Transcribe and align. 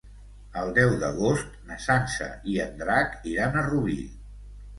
El 0.61 0.71
deu 0.77 0.93
d'agost 1.03 1.51
na 1.67 1.77
Sança 1.83 2.31
i 2.55 2.59
en 2.65 2.73
Drac 2.81 3.15
iran 3.35 3.61
a 3.61 3.65
Rubí. 3.71 4.01